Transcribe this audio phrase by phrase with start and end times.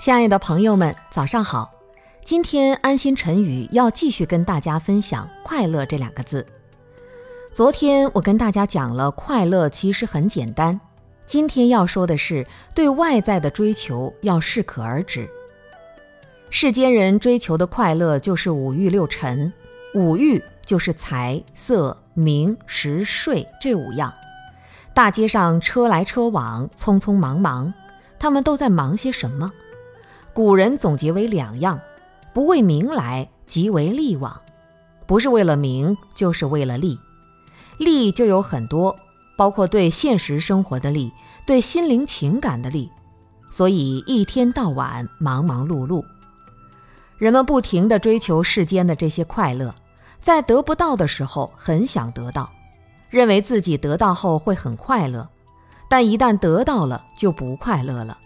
[0.00, 1.72] 亲爱的朋友们，早上好！
[2.26, 6.44] 今天安心晨语要继续跟大家分享“快乐”这两个字。
[7.52, 10.80] 昨天我跟大家讲了，快乐其实很简单。
[11.24, 12.44] 今天要说的是，
[12.74, 15.30] 对外在的追求要适可而止。
[16.50, 19.52] 世间人追求的快乐就是五欲六尘，
[19.94, 24.12] 五欲就是财色名食睡这五样。
[24.92, 27.72] 大街上车来车往，匆匆忙忙，
[28.18, 29.52] 他们都在忙些什么？
[30.32, 31.80] 古人总结为两样：
[32.36, 34.30] 不为名来，即为利往；
[35.06, 36.98] 不是为了名，就是为了利。
[37.78, 38.94] 利就有很多，
[39.38, 41.10] 包括对现实生活的利，
[41.46, 42.92] 对心灵情感的利。
[43.48, 46.04] 所以一天到晚忙忙碌碌，
[47.16, 49.74] 人们不停地追求世间的这些快乐，
[50.20, 52.50] 在得不到的时候很想得到，
[53.08, 55.26] 认为自己得到后会很快乐，
[55.88, 58.18] 但一旦得到了就不快乐了。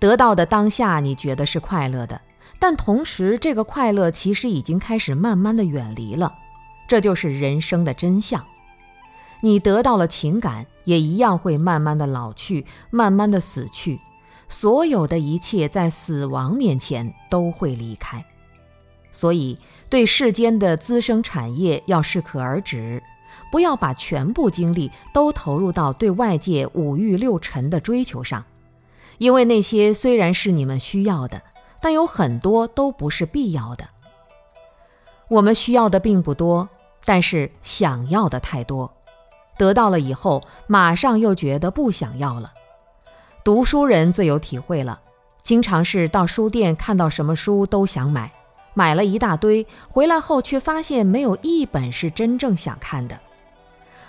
[0.00, 2.18] 得到的当下，你觉得是快乐的，
[2.58, 6.34] 但同时，这个快乐其实已经开始慢慢的远离了。
[6.86, 8.44] 这就是人生的真相。
[9.40, 14.00] 你得到了情感，也一样会慢慢的老去，慢慢的死去。
[14.48, 18.24] 所有的一切在死亡面前都会离开。
[19.10, 23.02] 所以，对世间的滋生产业要适可而止，
[23.50, 28.44] 不要把全部精力都投入到对外界五欲六尘的追求上。
[29.18, 31.40] 因为那些虽然是你们需要的，
[31.84, 33.84] 但有很多都不是必要的。
[35.28, 36.66] 我们需要的并不多，
[37.04, 38.90] 但是想要的太多，
[39.58, 42.54] 得到了以后，马上又觉得不想要了。
[43.44, 44.98] 读书人最有体会了，
[45.42, 48.32] 经常是到书店看到什么书都想买，
[48.72, 53.20] 买了一大堆，回来后却发现没有一本是真正想看的。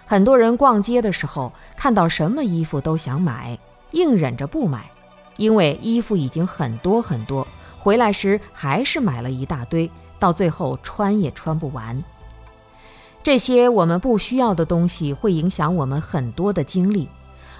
[0.05, 3.59] 很多人逛街的时候，看到什么衣服都想买，
[3.91, 4.89] 硬忍着不买。
[5.37, 7.45] 因为衣服已经很多很多，
[7.85, 9.87] 回来时还是买了一大堆，
[10.17, 12.03] 到最后穿也穿不完。
[13.21, 17.07] 这些我们不需要的东西会影响我们很多的精力，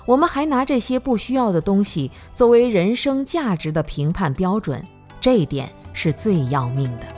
[0.08, 4.84] 我们还拿这些不需要的东西作为人生价值的评判标准，
[5.22, 7.15] 这一点是最要命的。